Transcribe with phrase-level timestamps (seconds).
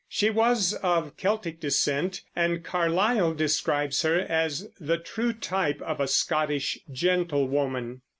[0.09, 6.07] She was of Celtic descent, and Carlyle describes her as the true type of a
[6.07, 8.01] Scottish gentlewoman.